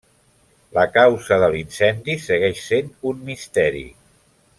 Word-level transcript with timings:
La 0.77 0.85
causa 0.95 1.37
de 1.43 1.49
l'incendi 1.55 2.15
segueix 2.23 2.63
sent 2.71 2.89
un 3.11 3.21
misteri. 3.29 3.85